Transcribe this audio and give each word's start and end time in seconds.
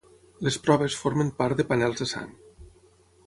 Les 0.45 0.55
proves 0.67 0.95
formen 1.01 1.29
part 1.43 1.61
de 1.61 1.67
panels 1.73 2.01
de 2.05 2.07
sang. 2.15 2.33